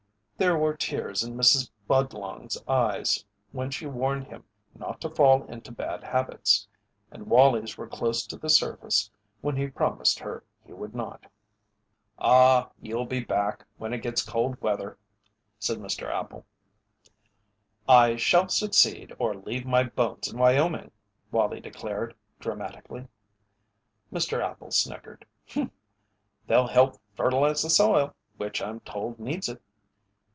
[0.37, 1.69] There were tears in Mrs.
[1.87, 4.43] Budlong's eyes when she warned him
[4.73, 6.67] not to fall into bad habits,
[7.11, 9.11] and Wallie's were close to the surface
[9.41, 11.27] when he promised her he would not.
[12.17, 14.97] "Aw you'll be back when it gets cold weather,"
[15.59, 16.09] said Mr.
[16.11, 16.43] Appel.
[17.87, 20.89] "I shall succeed or leave my bones in Wyoming!"
[21.31, 23.07] Wallie declared, dramatically.
[24.11, 24.41] Mr.
[24.43, 25.23] Appel snickered:
[26.47, 29.61] "They'll help fertilize the soil, which I'm told needs it."